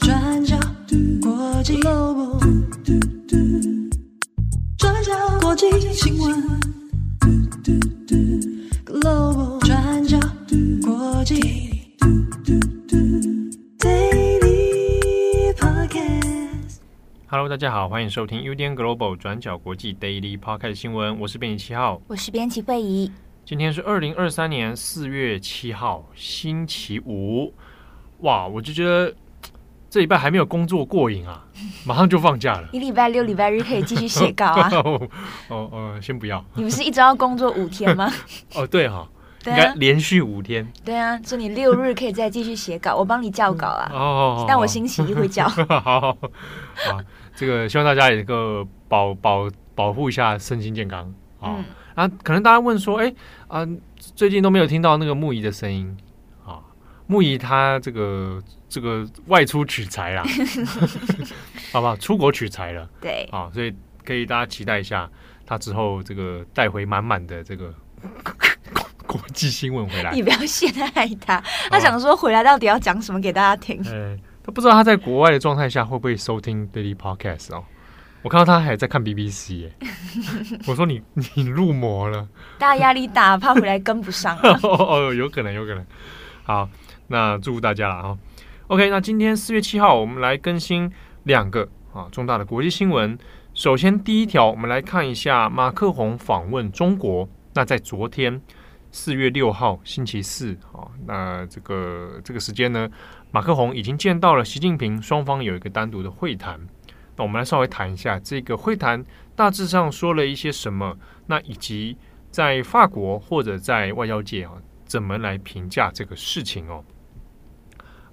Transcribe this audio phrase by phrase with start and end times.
[0.00, 0.56] 转角
[1.20, 2.40] 国际 Global，
[4.78, 6.34] 转角国际新闻
[8.86, 10.18] ，Global 转角
[10.82, 11.94] 国际
[13.78, 16.78] Daily Podcast。
[17.26, 23.12] Hello，大家好，欢迎收听 UDN Global 转角国际 Daily Podcast 新闻，我是编辑七号，我是编辑惠仪。
[23.44, 27.52] 今天是二零二三年四月七号，星期五。
[28.22, 29.14] 哇，我就觉得
[29.88, 31.44] 这礼拜还没有工作过瘾啊，
[31.84, 32.68] 马上就放假了。
[32.72, 34.70] 你礼拜六、礼拜日可以继续写稿啊？
[34.72, 35.08] 哦
[35.48, 36.44] 哦、呃，先不要。
[36.54, 38.10] 你不是一周要工作五天吗？
[38.54, 39.08] 哦，对哈、哦，
[39.46, 40.66] 应该连续五天。
[40.84, 43.90] 对啊，所以你六日可以再继续写稿，我帮你校稿啊。
[43.92, 45.48] 哦，但我星期一会校。
[45.68, 46.16] 好，好，
[47.34, 51.12] 这个希望大家也能够保保保护一下身心健康。
[51.94, 53.12] 啊，可能大家问说，哎，
[53.48, 53.66] 啊，
[54.14, 56.11] 最近都没有听到那个木仪的声音啊。
[57.12, 60.24] 木仪他这个这个外出取材啦，
[61.72, 61.94] 好不好？
[61.96, 63.70] 出国取材了，对，啊，所以
[64.02, 65.06] 可以大家期待一下，
[65.44, 67.72] 他之后这个带回满满的这个
[69.06, 70.10] 国际新闻回来。
[70.12, 73.78] 你不要陷害他，他想说回来到底要讲什么给大家听？
[73.92, 77.62] 哎，他不知道他在国外的状态下会不会收听 Daily Podcast 哦。
[78.22, 79.72] 我看到他还在看 BBC 耶，
[80.66, 81.02] 我说你
[81.34, 82.26] 你入魔了，
[82.56, 84.58] 大家压力大，怕回来跟不上啊。
[84.62, 85.84] 哦，有可能，有可能。
[86.44, 86.68] 好，
[87.12, 88.18] 那祝福大家了哈。
[88.68, 90.90] OK，那今天四月七号，我们来更新
[91.24, 93.18] 两个啊重大的国际新闻。
[93.52, 97.28] 首先第一条，我们来看一下马克宏访问中国。
[97.52, 98.40] 那在昨天
[98.90, 102.88] 四月六号星期四啊，那这个这个时间呢，
[103.30, 106.58] 马克宏已经见到了习近平，双方有一个单独的会谈。
[107.14, 109.04] 那我们来稍微谈一下这个会谈
[109.36, 111.94] 大致上说了一些什么，那以及
[112.30, 114.52] 在法国或者在外交界啊，
[114.86, 116.82] 怎么来评价这个事情哦？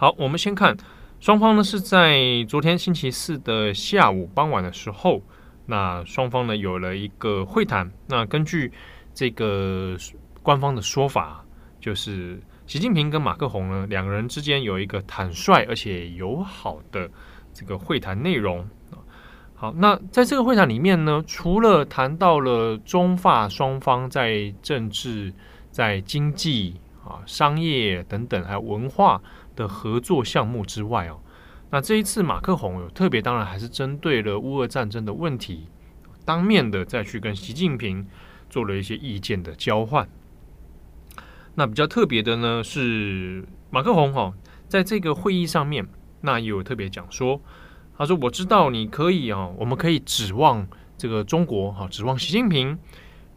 [0.01, 0.77] 好，我们先看
[1.19, 5.21] 双方呢是在昨天星期四的下午傍晚的时候，
[5.65, 7.91] 那双方呢有了一个会谈。
[8.07, 8.71] 那根据
[9.13, 9.97] 这个
[10.41, 11.43] 官方的说法，
[11.81, 17.11] 就是习近平跟马克宏呢两个人之间有一个坦率而且友好的
[17.51, 18.65] 这个会谈内容。
[19.53, 25.33] 好，那在这个会谈里面呢，除了谈到了中法双方在政治、
[25.69, 29.21] 在经济啊、商业等等，还有文化
[29.59, 31.19] 的合作项目之外哦，
[31.69, 35.67] 那这一次马克宏有特别，当然还是针对了乌俄战争的问题，
[36.23, 38.07] 当面的再去跟习近平
[38.49, 40.07] 做了一些意见的交换。
[41.55, 44.33] 那比较特别的呢是马克宏哈，
[44.69, 45.85] 在这个会议上面，
[46.21, 47.41] 那也有特别讲说。
[47.97, 50.65] 他说：“我知道你可以啊，我们可以指望
[50.97, 52.79] 这个中国哈，指望习近平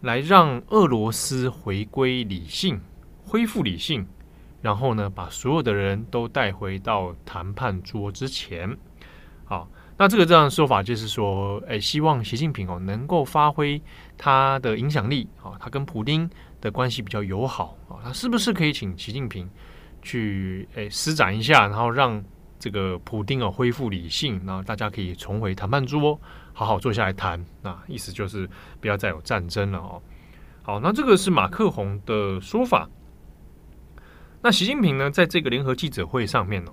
[0.03, 2.81] 来让俄罗斯回归理性，
[3.27, 4.07] 恢复理性，
[4.63, 8.75] 然后呢，把所有的人都带回到谈判桌之前。
[9.45, 9.69] 好，
[9.99, 13.83] 那这个这样的说法就是说，哎，希望习近平哦能够发挥
[14.17, 16.31] 他的影响力啊，他跟普丁
[16.61, 19.51] 的关系比较友好啊，他是不是可以请习近平
[20.01, 22.25] 去哎施展一下，然后让。”
[22.63, 26.17] 这个普丁啊，恢复理性，然后大家可以重回谈判桌，
[26.53, 27.45] 好好坐下来谈。
[27.61, 28.49] 那意思就是
[28.81, 30.01] 不要再有战争了哦。
[30.63, 32.89] 好，那这个是马克宏的说法。
[34.43, 36.73] 那习近平呢，在这个联合记者会上面哦，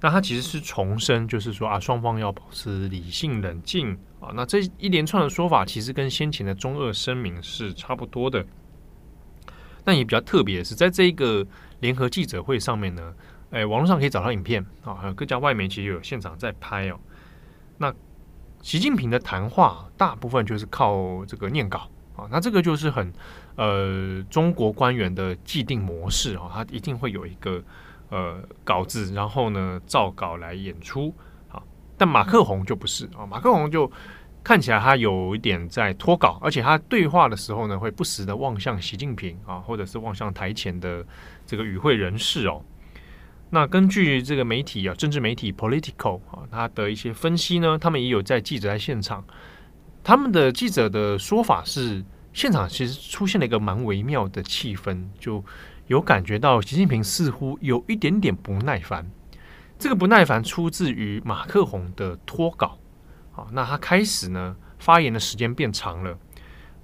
[0.00, 4.30] 那他其实是重申，就是说啊，双方要保持理性冷静啊。
[4.34, 8.44] 那这一连串的说法，其实跟先前的中俄声明是差不多的。
[9.82, 11.46] 但也比较特别的是，在这个
[11.80, 13.14] 联合记者会上面呢。
[13.50, 16.98] 哎，网络上可以找到影片啊，还有各家外媒其实有现场在拍哦。
[17.78, 17.94] 那
[18.60, 23.12] 习近平的谈话大部分就是靠这个念稿啊，那这个就是很
[23.56, 27.62] 呃中国官员的既定模式啊，他一定会有一个
[28.08, 31.14] 呃稿子，然后呢照稿来演出
[31.48, 31.62] 啊。
[31.96, 33.90] 但马克宏就不是啊，马克宏就
[34.42, 41.04] 看起来他有一点在脱稿，而且他对话的时候呢会不时的望向习近平啊，或者是望向台前的
[41.46, 42.62] 这个与会人士哦。
[43.50, 49.24] 那根据这个媒体啊，政治媒体 Political 啊，他的一些分析呢，他们也有在记者在现场，
[50.06, 55.44] 他们的记者的说法是，现场其实出现了一个蛮微妙的气氛，就
[55.88, 59.04] 有感觉到习近平似乎有一点点不耐烦。
[59.76, 62.78] 这个不耐烦出自于马克宏的脱稿，
[63.32, 66.16] 好，那他开始呢发言的时间变长了。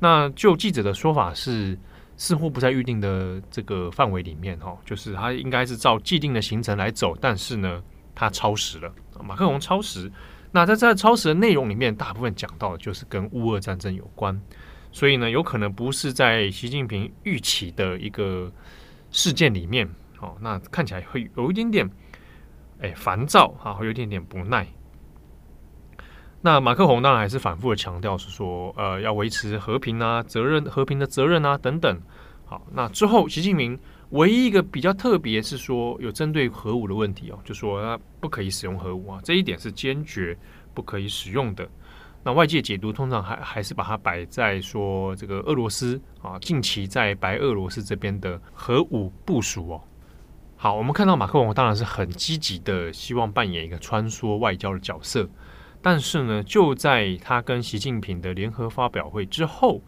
[0.01, 1.79] 那就记者的说法是。
[2.15, 7.83] 似乎不在预定的这个范围里面哈，就是他应该是照既定的行程来走，但是呢，
[8.15, 8.93] 他超时了。
[9.25, 10.13] 马克宏超时，
[10.53, 14.39] 那在这超时的内容里面，大部分讲到的就是跟乌俄战争有关，
[14.93, 18.53] 所以呢，有可能不是在习近平预期的一个
[19.11, 19.89] 事件里面。
[20.21, 21.91] 哦，那看起来会有一点点
[22.81, 24.67] 哎烦躁啊，会有一点点不耐。
[26.43, 32.01] 那马克宏当然还是反复的强调是说，呃，要维持和平啊，责任和平的责任啊等等。
[32.45, 33.79] 好，那之后习近平
[34.13, 40.37] 唯一一个比较特别是说有针对核武的问题哦，就说他不可以使用核武啊，这一点是坚决
[40.75, 41.67] 不可以使用的。
[42.23, 49.81] 那外界解读通常还还是把它摆在说这个俄罗斯啊，近期在白俄罗斯这边的核武部署哦。
[50.57, 55.29] 好，我们看到马克龙当然是很积极的，希望扮演一个穿梭外交的角色。
[55.81, 59.83] 但是呢，就在他跟习近平的联合发表会之后，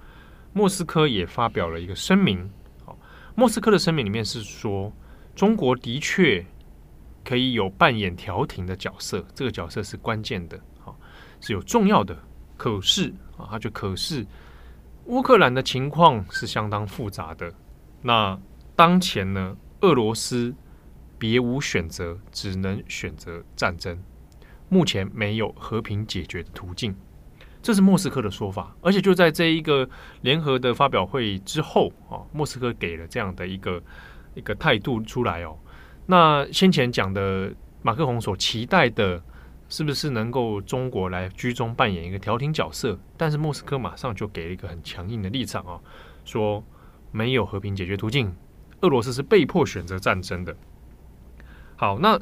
[0.55, 2.50] 莫斯科也发表了一个声明。
[3.34, 4.92] 莫斯科的声明里面是说，
[5.34, 6.44] 中国的确
[7.25, 10.96] 可以有扮演调停的角色，这个角色是关键的，好，
[11.40, 12.16] 是有重要的。
[12.56, 14.25] 可是啊，他就可是，
[15.06, 17.52] 乌克兰的情况是相当复杂的。
[18.02, 18.38] 那
[18.76, 20.54] 当前呢，俄罗斯
[21.19, 24.00] 别无选择，只能选择战争。
[24.69, 26.94] 目前没有和平解决的途径，
[27.64, 28.76] 这是莫斯科的说法。
[28.82, 29.88] 而且就在这一个
[30.20, 33.82] 联合的发表会之后啊，莫斯科给了这样的一个
[34.34, 35.56] 一个态度出来哦。
[36.05, 37.50] 那先前讲的
[37.81, 39.22] 马克宏所期待的，
[39.70, 42.99] 是不是能够中国来居中扮演一个调停角色？
[43.16, 45.81] 但是莫斯科马上就给了一个很强硬的立场啊，
[46.26, 46.62] 说
[47.10, 48.37] 没有和平解决途径，
[48.82, 50.55] 俄罗斯是被迫选择战争的。
[51.76, 52.20] 好，那。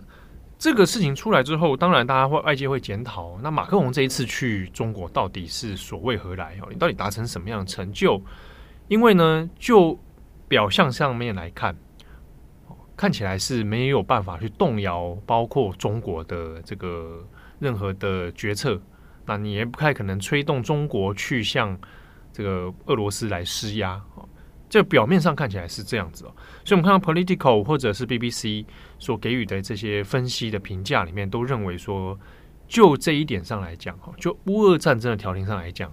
[0.63, 6.57] 这个事情出来之后，当然大家会外界会检讨，那马克龙这一次去中国到底是所为何来？
[6.63, 8.23] 哦，你到底达成什么样的成就？
[8.87, 9.99] 因为呢，就
[10.47, 11.75] 表象上面来看，
[12.97, 17.27] 看起来是没有办法去动摇，包括中国的这个
[17.59, 18.81] 任何的决策。
[19.27, 21.77] 那你也不太可能催动中国去向
[22.33, 24.01] 这个俄罗斯来施压。
[24.73, 26.33] 这表面上看起来是这样子哦，
[26.65, 28.65] 所以我们看到 Political 或者是 BBC
[28.99, 32.19] 所给予的这些分析的评价里面，都认为说，
[32.67, 35.93] 就这一点上来讲，哈，就乌俄战争的调停上来讲，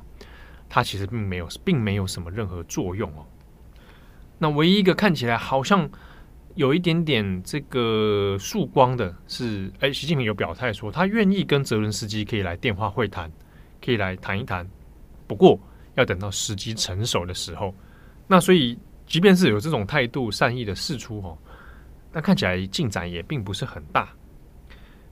[0.69, 3.25] 它其实并没有，并没有什么任何作用哦。
[4.37, 5.89] 那唯一一个看起来好像
[6.55, 13.29] 有一点点这个曙光的是，哎，习近平有表态说，他愿意跟泽伦斯基可以来电话会谈，
[13.83, 14.65] 可以来谈一谈，
[15.27, 15.59] 不过
[15.95, 17.75] 要等到时机成熟的时候。
[18.31, 18.77] 那所以，
[19.07, 21.35] 即便是有这种态度善意的释出哦，
[22.13, 24.07] 那看起来进展也并不是很大。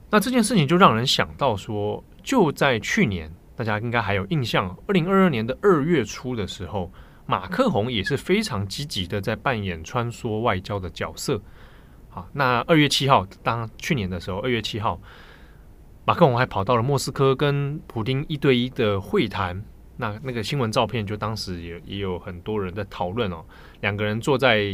[0.08, 6.92] 那这件事情就让人想到说，就在去年，大家应该还有印象，二零二二年的二月初的时候，
[7.26, 11.42] 马克宏也是非常积极的在扮演穿梭外交的角色。
[12.08, 15.00] 好，那二月七号，当去年的时候，二月七号，
[16.04, 19.60] 马克宏还跑到了莫斯科跟普丁一对一的会谈。
[19.98, 23.44] 那那个新闻照片，就当时也也有很多人在讨论哦。
[23.80, 24.64] 两个人坐在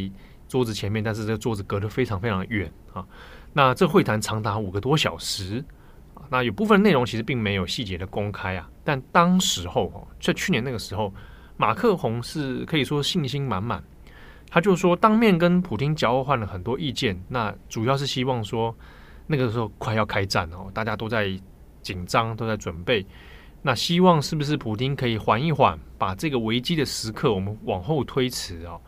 [0.47, 3.05] 桌子前面，但是这个桌子隔得非常非常远啊。
[3.53, 5.65] 那这会谈长达五个多小时
[6.15, 6.23] 啊。
[6.31, 8.71] 那有部分内容其实并没有细节的公开啊。
[8.85, 11.13] 但当时候哦，在去年那个时候，
[11.57, 13.83] 马克宏是可以说信心满满。
[14.51, 18.77] 他就说当面跟普丁交换了很多意见，那主要是希望说
[19.27, 21.37] 那个时候快要开战哦，大家都在
[21.81, 23.05] 紧张，都在准备。
[23.67, 28.79] 那希望是不是普丁可以缓一缓，把这个危机的时刻我们往后推迟哦？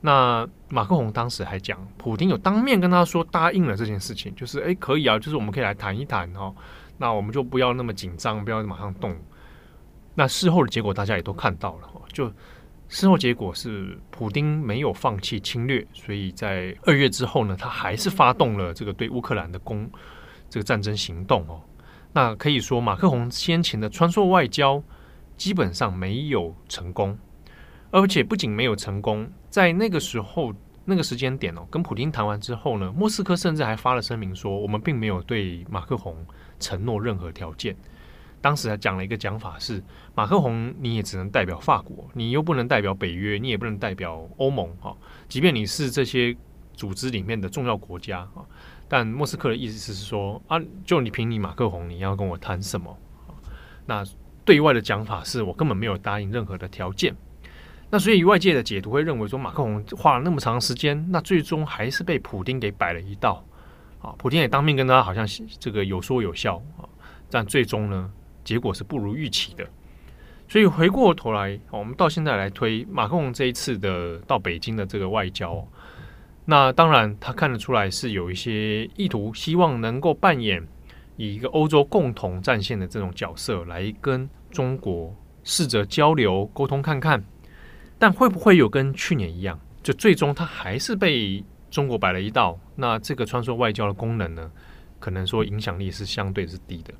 [0.00, 6.52] 那马克宏当时还讲，普丁有当面跟他说答应了这件事情，就是诶可以啊，就是我们可以来谈一谈哦。
[6.96, 9.16] 那我们就不要那么紧张，不要马上动。
[10.16, 12.28] 那事后的结果大家也都看到了，就
[12.88, 19.88] 事后结果是普丁没有放弃侵略，所以在二月之后呢，他还是发动了这个对乌克兰的攻
[20.50, 21.62] 这个战争行动哦。
[22.18, 24.82] 那可以说，马克宏先前的穿梭外交
[25.36, 27.16] 基本上没有成功，
[27.92, 30.52] 而且不仅没有成功，在那个时候
[30.84, 36.16] 那个时间点哦，跟普京谈完之后呢，莫斯科甚至还发了声明说，我们并没有对马克宏
[36.58, 37.76] 承诺任何条件。
[38.40, 39.80] 当时还讲了一个讲法是，
[40.16, 44.96] 马克宏你也只能代表法国，你又不能代表北约，你也不能代表欧盟哈，
[45.28, 46.36] 即便你是这些
[46.74, 48.42] 组织里面的重要国家啊。
[48.88, 52.96] 但莫斯科的意思是说啊，就你凭你马克宏，你要跟我谈什么？
[53.84, 54.02] 那
[54.44, 57.14] 对外的讲法是我根本没有答应任何的条件。
[57.90, 63.44] 那所以外界的解读会认为说，马克宏花了那么长时间，那最终还是被普丁给摆了一道
[64.00, 64.14] 啊。
[64.18, 65.26] 普丁也当面跟他好像
[65.58, 66.88] 这个有说有笑啊，
[67.30, 68.10] 但最终呢，
[68.42, 69.66] 结果是不如预期的。
[70.48, 75.66] 所以回过头来，我们到现在来推马克宏这一次的到北京的这个外交。
[76.50, 80.66] 那当然，他看得出来是有一些意图，希望能够扮演
[81.18, 85.14] 以一个欧洲共同战线的这种角色来跟中国
[85.44, 87.22] 试着交流沟通看看。
[87.98, 92.58] 但会不会有跟去年一样，就最终他还是被中国摆了一道？
[92.76, 94.50] 那这个穿梭外交的功能呢，
[94.98, 96.94] 可能说影响力是相对是低的。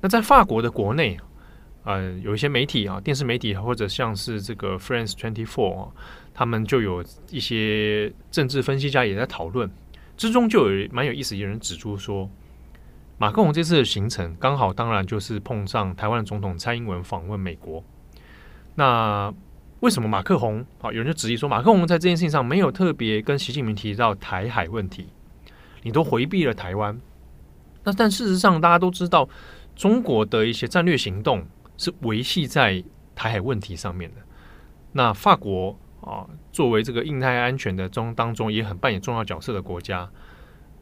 [0.00, 1.16] 那在法国的国内，
[1.92, 5.88] 呃，有一些媒体啊，电视媒体或者像是这个 France Twenty Four 啊，
[6.32, 9.70] 他们就有一些政治分析家也在讨论，
[10.16, 12.28] 之中就有蛮有意思，有人指出说，
[13.18, 17.82] 马克宏这次的行程刚好，当然就是碰上台湾总统蔡英文访问美国。
[18.74, 19.32] 那
[19.80, 20.92] 为什么马克宏啊？
[20.92, 25.06] 有人就质疑说，马克宏在这件事情上没有特别跟习近平提到台海问题，
[25.82, 26.98] 你都回避了台湾。
[27.82, 29.26] 那但事实上，大家都知道，
[29.74, 31.46] 中国的一些战略行动
[31.80, 32.84] 是维系在
[33.14, 34.16] 台海问题上面的。
[34.92, 40.06] 那法国啊，作为这个印太安全的中当中也很扮演重要角色的国家，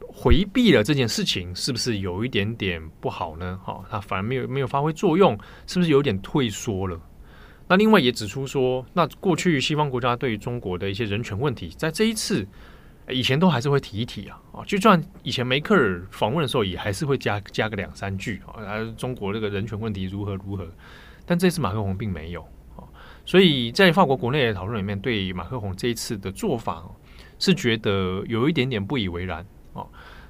[0.01, 3.61] 回避了这件事情，是不是有一点点不好呢？
[3.65, 5.39] 哈，它反而没有没有发挥作用，
[5.69, 7.01] 是不是有点退缩了？
[7.69, 12.45] 那另外也指出说，那过去西方国家对于中国的一些人权问题，在这一次
[13.11, 18.55] 以前都还是会提一提啊啊，就算以前梅克尔访问的时候，也还是会加加个两三句啊，
[18.97, 20.67] 中国这个人权问题如何如何。
[21.27, 22.43] 但这次马克宏并没有
[22.77, 22.85] 啊，
[23.25, 26.85] 所以在法国国内的讨论里面，对马克宏这一次的做法
[27.39, 29.87] 是觉得有一点点不以为然啊。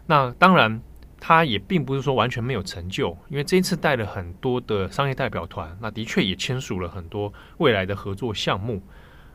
[0.07, 0.81] 那当然。
[1.21, 8.81] 他也并不是说完全没有成就，因为这一次带了很多的商业代表团，那的确也签署了很多未来的合作项目。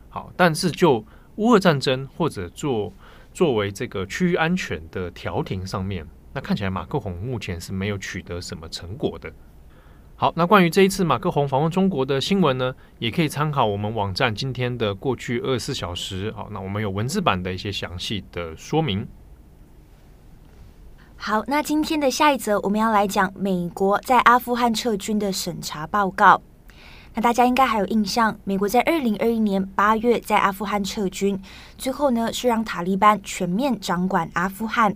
[0.08, 1.04] 好，但是就
[1.36, 2.90] 乌俄战争或者做
[3.34, 9.30] 作为这个区域安全的调停上面，那看起来马克宏目前是没有取得什么成果的。
[10.16, 16.30] 好，那关于这一次马克宏访问中国的新闻呢，也可以参考我们网站今天的过去二十四小时。
[16.30, 19.04] 好，那我们有文字版的一些详细的说明。
[21.16, 26.40] 好，那今天的下一则我们要来讲美国在阿富汗撤军的审查报告。
[27.14, 31.40] 那大家应该还有印象，美国在二零二一年八月在阿富汗撤军，
[31.78, 34.94] 最后呢是让塔利班全面掌管阿富汗。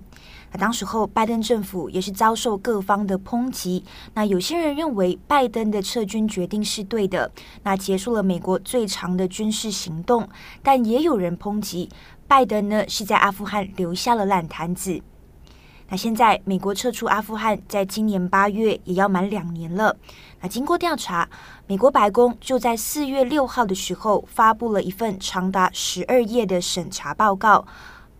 [0.50, 3.84] 那当时候拜登政府也是遭受各方的抨击。
[4.14, 7.30] 那有些人认为拜登的撤军决定是对的，
[7.62, 10.28] 那结束了美国最长的军事行动。
[10.62, 11.88] 但也有人抨击
[12.26, 15.00] 拜登呢是在阿富汗留下了烂摊子。
[15.90, 19.96] 那现在，美国撤出阿富汗，在今年八月也要满两年了。
[20.40, 21.26] 那经过调查，
[21.66, 27.66] 美国白宫就在四月六号的时候发布了一份长达十二页的审查报告。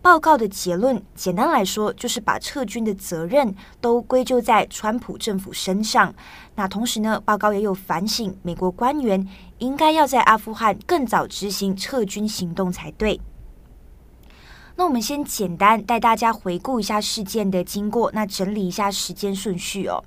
[0.01, 6.11] 报告的结论，简单来说，就是把撤军的责任都归咎在川普政府身上。
[6.55, 13.19] 那同时呢，报告也有反省美国官员应该要在阿富汗更早执行撤军行动才对。
[14.79, 20.01] 那我们先简单带大家回顾一下事件的经过，那整理一下时间顺序哦。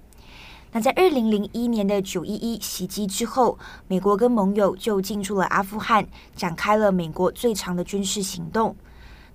[0.71, 8.75] 那在二零零一年的九一一袭击之后，美国跟盟友就进驻了阿富汗，展开了美国最长的军事行动。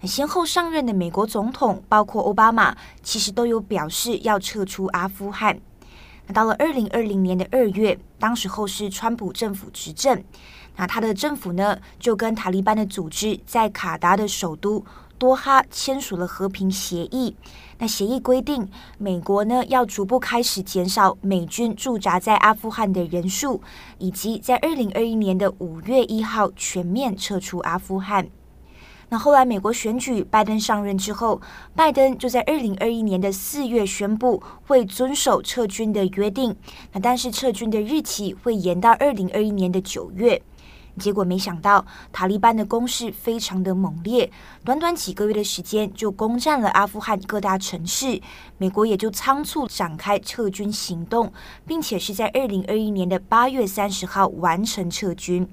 [0.01, 5.59] 那先后上任的美国总统，包括奥巴马，其实都有表示要撤出阿富汗。
[6.25, 10.23] 那到了二零二零年的二月，当时候是川普政府执政，
[10.77, 14.83] 那他的政府呢，就跟塔利班的组织在卡达的首都。
[15.17, 17.35] 多哈签署了和平协议。
[17.79, 23.61] 那协议规定，美国呢要逐步开始减少美军驻扎在阿富汗的人数，
[23.99, 28.27] 以及在二零二一年的五月一号全面撤出阿富汗。
[29.09, 31.39] 那后来美国选举，拜登上任之后，
[31.73, 36.53] 拜登就在二零二一年的四月宣布会遵守撤军的约定。
[36.91, 40.41] 那但是撤军的日期会延到二零二一年的九月。
[40.97, 44.29] 结果没想到，塔利班的攻势非常的猛烈，
[44.65, 48.21] 短短几个月的时间就攻占了阿富汗各大城市，
[48.57, 51.31] 美国也就仓促展开撤军行动，
[51.65, 55.47] 并且是在二零二一年的八月三十号完成撤军。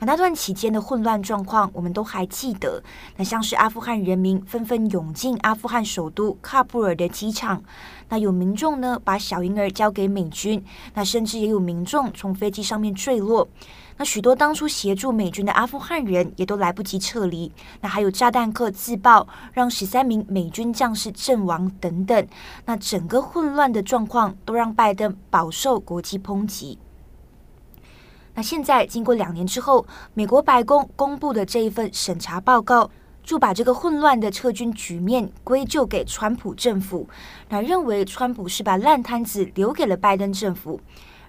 [0.00, 2.82] 那那段期间的混乱状况，我们都还记得。
[3.16, 7.62] 那像是阿富汗人民纷纷涌进阿富汗首都喀布尔的机场，
[8.08, 10.62] 那有民众呢把小婴儿交给美军，
[10.94, 13.48] 那甚至也有民众从飞机上面坠落。
[13.96, 17.52] 那许多当初协助美军的阿富汗人也都来不及撤离。
[17.80, 22.26] 那还有炸弹客自爆，让十三名美军将士阵亡等等。
[22.64, 26.78] 那整个混乱的状况都让拜登饱受国际抨击。
[28.34, 32.90] 那现在经过两年之后，美国白宫公布的这一份审查报告，
[33.22, 37.08] 就把这个混乱的撤军局面归咎给川普政府，
[37.48, 40.80] 那认为川普是把烂摊子留给了拜登政府，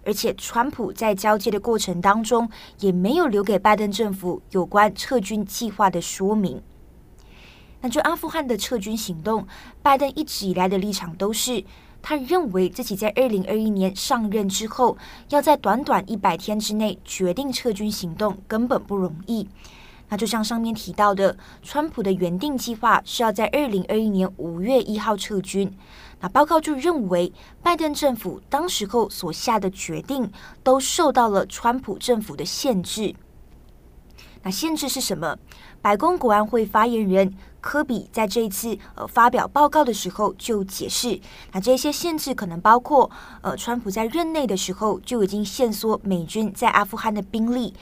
[0.05, 6.61] 而且川普在交接的过程当中也没有留给拜登政府有关撤军计划的说明。
[7.81, 9.45] 那就阿富汗的撤军行动，
[9.81, 11.63] 拜登一直以来的立场都是。
[12.01, 14.95] 他认为自己在二零二一年上任之后，
[15.29, 19.47] 要在短短一百天之内决定撤军行动根本不容易。
[20.07, 25.75] 那就像上面提到的，川普的原定计划是要在二零二一年五月一号撤军。
[26.25, 30.31] 那报告就认为，拜登政府当时候所下的决定
[30.63, 33.13] 都受到了川普政府的限制。
[34.41, 35.37] 那限制是什么？
[35.83, 37.31] 白宫国安会发言人
[37.65, 41.19] 科比在这一次呃发表报告的时候就解释，
[41.51, 43.09] 那这些限制可能包括
[43.41, 47.73] 呃，川普在任内的时候就已经限缩美军在阿富汗的兵力，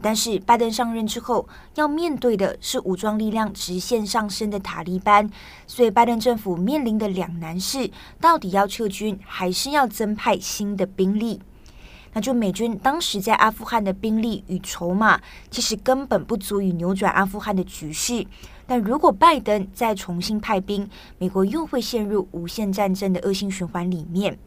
[0.00, 5.28] 但是拜登上任之后要面对的是武装力量直线上升的塔利班，
[5.66, 11.40] 所以拜登政府面临的两难是，到底要撤军还是要增派新的兵力？
[12.14, 15.20] 那就美军当时在阿富汗的兵力与筹码，
[15.50, 18.24] 其实根本不足以扭转阿富汗的局势。
[18.72, 20.88] 但如果拜登再重新派兵，
[21.18, 24.38] 美国又会陷入无限战争的恶性循环里面。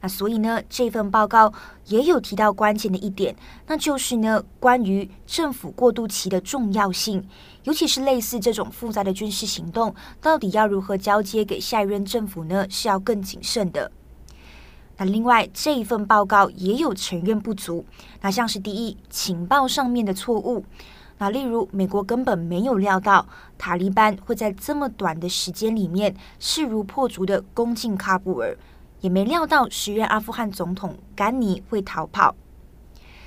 [0.00, 1.52] 那所以呢，这份报告
[1.86, 3.34] 也有提到关键的一点，
[3.66, 7.28] 那就是呢，关于政府过渡期的重要性，
[7.64, 12.64] 尤其是类似这种复杂的军事行动，到底要如何交接给下一任政府呢？
[12.70, 13.90] 是要更谨慎的。
[14.98, 17.84] 那另外这一份报告也有承认不足，
[18.20, 20.64] 那像是第一情报上面的错误，
[21.20, 28.56] 那例如美国根本没有料到塔利班会在这么短的时间里面势如破竹的攻进喀布尔，
[29.02, 32.34] 也没料到时任阿富汗总统甘尼会逃跑。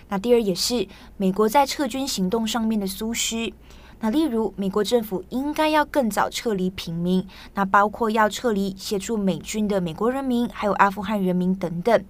[0.09, 3.53] 那第二也是美国在撤军行动上面的疏失。
[3.99, 12.03] 那例如，美国政府应该要更早撤离平民，那包括要撤离协助美军的美国人民，还有阿富汗人民等等。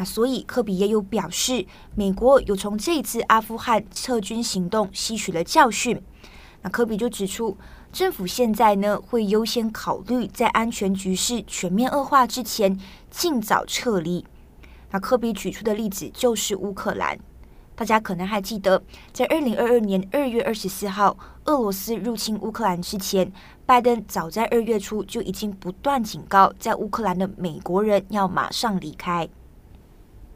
[0.00, 6.02] 那所以，科比也有表示，美国有从这次阿富汗撤军行动吸取了教训。
[6.62, 7.54] 那科比就指出，
[7.92, 12.80] 政府现在呢会优先考虑在安全局势全面恶化之前
[13.10, 14.24] 尽早撤离。
[14.90, 17.18] 那科比举出的例子就是乌克兰。
[17.74, 21.14] 大家可能还记得，在二零二二年二月二十四号，
[21.44, 23.30] 俄罗斯入侵乌克兰之前，
[23.66, 29.28] 拜登早在二月初就已经不断警告在乌克兰的美国人要马上离开。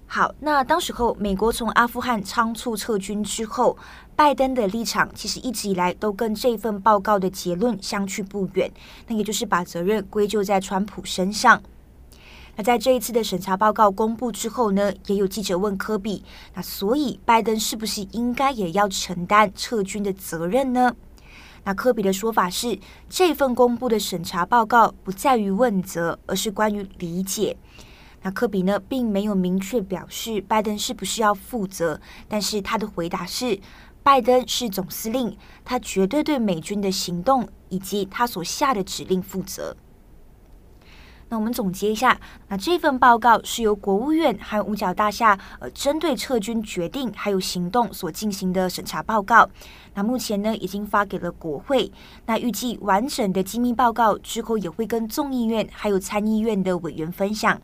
[0.07, 3.77] 好，那当时候美国从阿富汗仓促撤军之后，
[4.15, 8.71] 拜登的立场其实一直以来都跟这份报告的结论相去不远，
[9.09, 11.61] 那也就是把责任归咎在川普身上。
[12.55, 16.23] 那在这一次的审查报告公布之后呢，也有记者问科比，
[16.55, 20.95] 那所以拜登是不是应该也要承担撤军的责任呢？
[21.65, 27.57] 那科比的说法是，这份公布的审查报告不在于问责，而是关于理解。
[28.25, 33.61] 那科比呢，并没有明确表示拜登是不是要负责，但是他的回答是，
[34.03, 39.77] 拜登是总司令，他绝对对美军的行动以及他所下的指令负责。
[41.29, 49.49] 那我们总结一下，那这份报告是由国务院和五角大厦呃针对撤军决定还有行动所进行的审查报告。
[49.95, 51.93] 那目前呢已经发给了国会，
[52.25, 57.61] 那预计完整的机密报告之后也会跟众议院还有参议院的委员分享。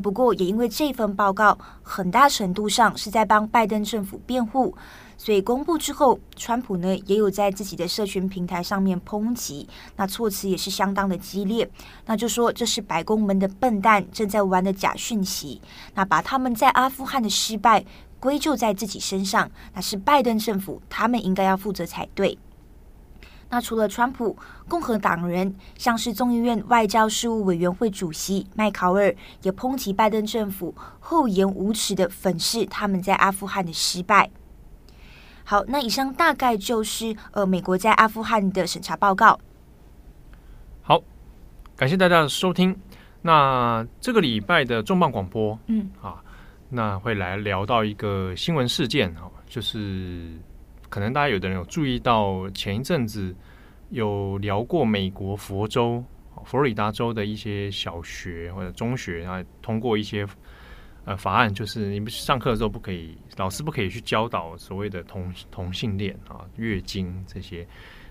[0.00, 4.74] 不过也因为这份报告很大程度上是在帮拜登政府辩护。
[5.20, 11.68] 所以公布之后，川普呢也有在自己的社群平台上面抨击，那措辞也是相当的激烈，
[12.06, 15.60] 那就说这是白宫们的笨蛋正在玩的假讯息，
[15.94, 17.84] 那把他们在阿富汗的失败
[18.20, 22.38] 归咎在自己身上，那是拜登政府他们应该要负责才对。
[23.50, 24.36] 那除了川普，
[24.68, 34.30] 共和党人像是众议院外交事务委员会主席麦考尔也抨击拜登政府厚颜无耻的粉饰他们在阿富汗的失败。
[35.44, 39.40] 好，那以上大概就是呃美国在阿富汗的审查报告。
[40.82, 41.00] 好，
[41.74, 42.78] 感谢大家的收听。
[43.22, 46.22] 那这个礼拜的重磅广播，嗯，啊，
[46.68, 50.38] 那会来聊到一个新闻事件哈，就是
[50.88, 53.34] 可能大家有的人有注意到，前一阵子
[53.90, 56.04] 有聊过美国佛州、
[56.44, 60.26] 佛罗里达州的一些小学或者中学啊，通过一些。
[61.04, 67.66] 呃，法案就是你们上课的时候不可以，老师不可以去教导所谓的同同性恋啊、月经这些，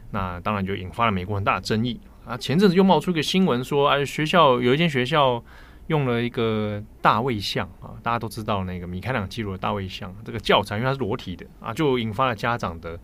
[0.09, 2.35] 那当然就引发了美国很大的争议啊。
[2.35, 5.43] 前阵子又冒出一个新闻说，哎，学校有一间学校
[5.87, 12.99] 用了一个大卫像啊，大家都知道那个米开朗基罗的大卫像这个教材，因为它是裸体的啊，就引发了家长的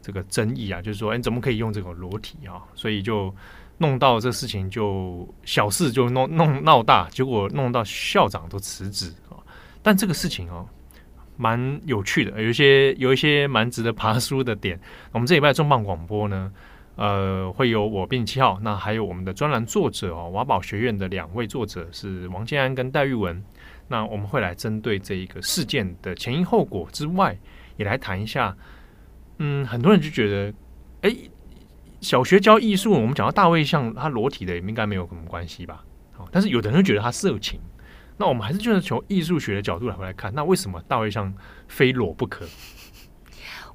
[0.00, 2.62] 这个争议啊，就是说，哎，怎么可以用这个裸体啊？
[2.74, 3.34] 所以就。
[3.80, 9.38] 弄到这事情就小事就弄弄闹大，结果弄到校长都辞职啊！
[9.80, 10.66] 但这个事情哦，
[11.36, 14.80] 蛮有趣的，有一些有一些蛮值得爬书的点。
[15.12, 16.52] 我们这礼拜重磅广播呢，
[16.98, 23.40] 呃，会有我编辑七号，那还有我们的专栏作者哦，瓦堡学院的两位作者是王建安跟戴玉文。
[23.86, 27.38] 那我们会来针对这一个事件的前因后果之外，
[27.76, 28.54] 也来谈一下
[29.38, 30.52] 嗯，很多人就觉得，
[31.02, 31.16] 哎，
[32.00, 35.84] 小学教艺术，我们讲到大卫像他裸体的，应该没有什么关系吧？
[36.12, 37.60] 好但是有的人就觉得他色情，
[38.16, 41.32] 那我们还是就是从艺术学的角度来回来看，那为什么大卫像
[41.68, 42.44] 非裸不可？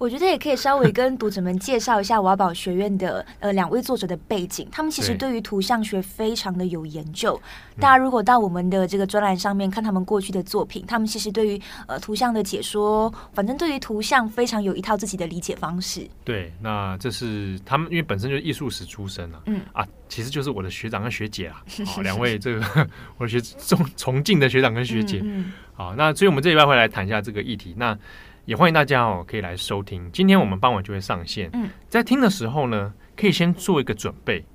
[0.04, 4.68] 我觉得也可以稍微跟读者们介绍一下瓦堡学院的呃两位作者的背景。
[4.70, 7.40] 他们其实对于图像学非常的有研究。
[7.80, 16.06] 大家如果到我们的这个专栏上面看他们过去的作品，他们其实对于呃图像的解说，反正对于图像非常有一套自己的理解方式。
[16.26, 25.22] 对，那这是他们因为本身就是艺术史出身啊，嗯啊，其实就是我的学长跟学姐啊，好、 哦、两位这个 我的学崇崇敬的学长跟学姐。
[25.24, 27.74] 嗯，嗯，好，那所以我们这礼拜会来谈一下这个议题。
[27.78, 27.98] 那
[28.46, 30.10] 也欢迎大家哦，可以来收听。
[30.12, 31.50] 今天我们傍晚就会上线。
[31.54, 34.46] 嗯，在听的时候呢，可以先做一个准备，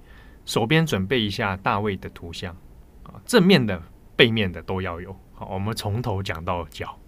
[0.44, 2.54] 手边准备一下大卫的图像
[3.02, 3.82] 啊，正面的、
[4.14, 5.16] 背面的都要有。
[5.32, 6.98] 好，我们从头讲到脚，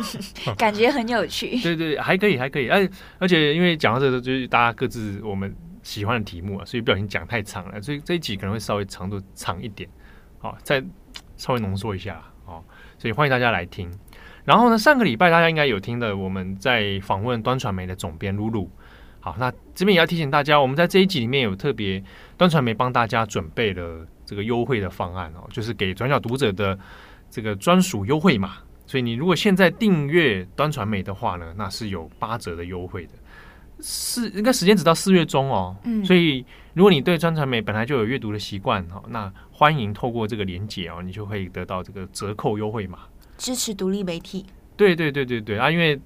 [0.56, 1.58] 感觉很有趣。
[1.60, 2.68] 对对，还可以，还可以。
[2.68, 9.88] 而而且因为讲到这个，就是大家各自我们喜欢的题目啊，所以不小心讲太长了，所以这一集可能会稍微长度长一点。
[10.38, 10.84] 好，再
[11.36, 12.22] 稍微浓缩一下。
[12.44, 12.64] 好，
[12.98, 13.90] 所以欢迎大家来听。
[14.44, 18.70] 然后呢，上个礼拜大家应该有听的，我们在访问端传媒的总编露露。
[19.20, 22.02] 好，那这边也要提醒大家，我们在这一集里面有特别
[22.36, 26.78] 端传媒帮大家准备了这个优惠的方案哦，就是给转角读者的
[27.30, 28.58] 这个专属优惠码。
[28.86, 33.12] 所以你如果现在订阅端传媒的话呢，那是有八折的优惠的。
[33.80, 35.76] 是应该时间只到四月中哦。
[35.84, 36.04] 嗯。
[36.04, 43.00] 所以如果你对专传媒本来就有阅读的习惯哦，那欢迎透过这个连结哦，你就会得到这个折扣优惠码。
[43.36, 44.44] 支持独立媒体，
[44.76, 45.70] 对对对对对啊！
[45.70, 46.00] 因为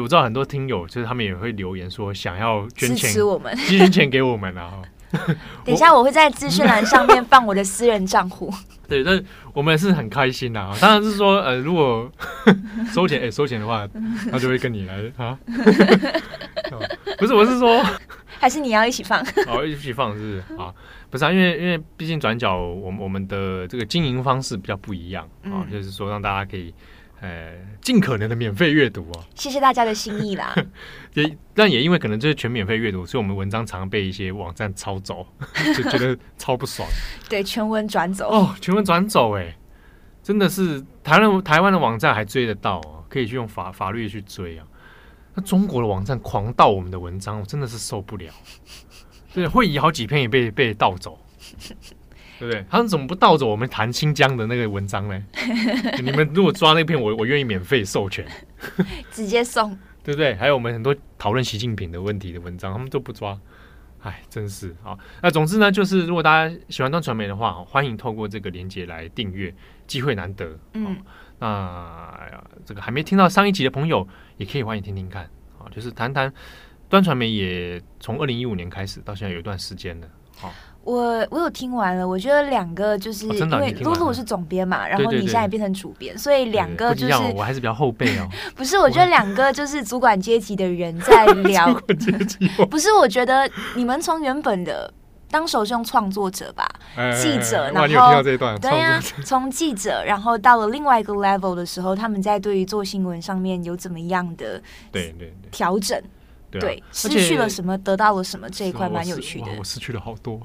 [0.00, 4.82] 我知道很多听友，就是他们也会留言说想要捐钱，支持我们， 捐钱给我们啊！
[5.64, 8.52] 等一下我会在资讯栏上面放我的私人账户。
[8.86, 9.22] 对，但
[9.54, 10.76] 我们是很开心的啊！
[10.78, 12.10] 当然是说，呃，如果
[12.92, 13.88] 收钱，哎，收钱的话，
[14.30, 15.38] 他就会跟你来啊。
[17.18, 17.82] 不是，我是说，
[18.38, 19.24] 还是你要一起放？
[19.48, 20.72] 哦，一起放是不是啊？
[21.08, 26.74] 不是啊，因为因为毕竟转角，我们我们的这个经营方式比较不一样啊，嗯、就是说让大家可以
[27.24, 29.24] 呃尽可能的免费阅读哦。
[29.34, 30.54] 谢谢大家的心意啦。
[31.14, 35.26] 也但也因为可能就是全免费阅读，所以我们文章常常被一些网站抄走，
[35.74, 36.86] 就觉得超不爽。
[37.28, 39.56] 对，全文转走哦，全文转走哎、欸，
[40.22, 44.66] 真的是台湾台湾的网站还追得到哦，可以去用法法律去追啊。
[45.34, 48.32] 那中国的网站狂盗我们的文章，我真的是受不了。
[49.32, 51.18] 对，会议好几篇也被被盗走，
[52.38, 52.64] 对不对？
[52.68, 55.24] 他们怎么不倒着我们谈新疆的那个文章呢？
[56.02, 58.26] 你们如果抓那篇，我我愿意免费授权，
[59.10, 60.34] 直接送， 对不对？
[60.34, 63.38] 还有我们很多讨论习近平的问题的文章，他们都不抓，
[64.02, 64.98] 哎，真是啊。
[65.22, 69.54] 那总之呢，就是如果大家喜欢端传媒的话，欢迎透过这个链接来订阅，
[69.86, 70.58] 机会难得。
[70.72, 70.96] 嗯，
[71.38, 75.24] 那这个还没听到上一集的朋友，也可以欢迎听听看
[75.58, 76.32] 啊，就是谈谈。
[76.86, 80.08] 端传媒也从二零一五年开始到现在有一段时间了。
[80.36, 80.52] 好，
[80.84, 88.28] 我我有听完了，我觉得两个就是因为露露是总编嘛，然后你现在也变成主编，所以两个就是我还是比较后辈哦。
[88.54, 91.72] 不是，我觉得两个就是主管阶级的人在聊。
[92.70, 94.92] 不是，我觉得你们从原本的
[95.30, 96.68] 当时是用创作者吧，
[97.20, 98.22] 记者，然后
[98.58, 106.00] 对呀，从记者，然后到了另外一个 level 的时候，他们在对于做新闻上面有怎么样的对对调整。
[106.60, 109.46] 对，失去了什么，得到了什么，这一块蛮有趣的。
[109.58, 110.40] 我失去了好多，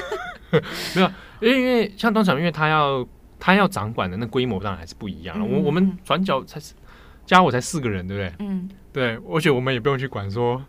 [0.94, 3.06] 没有，因为因为像端传，因为他要
[3.38, 5.38] 他要掌管的那规模当然还是不一样。
[5.48, 6.60] 我我们转角才
[7.26, 8.46] 加我才四个人，对不对？
[8.46, 10.62] 嗯，对，而且我们也不用去管说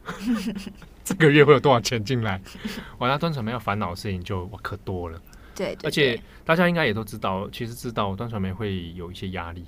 [1.03, 2.41] 这个月会有多少钱进来。
[2.97, 5.21] 我那，端传媒要烦恼的事情就哇可多了。
[5.53, 9.65] 对，而且大家应该也都知道，其实知道端传媒会有一些压力，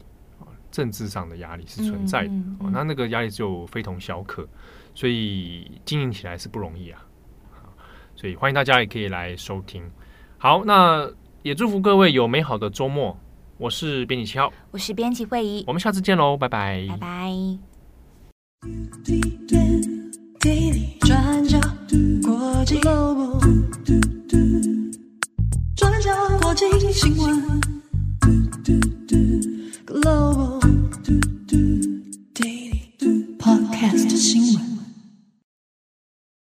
[0.71, 2.29] 政治上的压力是存在的。
[2.59, 4.47] 哦那那个压力就非同小可。
[4.97, 6.99] 所以经营起来是不容易啊。
[8.15, 9.83] 所以欢迎大家也可以来收听。
[10.39, 11.07] 好，那
[11.43, 13.15] 也祝福各位有美好的周末。
[13.59, 17.31] 我是编辑七号，我是编辑会议，我们下次见喽，拜拜，拜拜。
[21.01, 21.59] 转角
[22.23, 23.55] 国际 g l o b
[25.75, 26.09] 转角
[26.41, 27.61] 国际新闻
[28.63, 28.79] g
[29.87, 33.07] l o b a l
[33.37, 34.76] Podcast 新闻。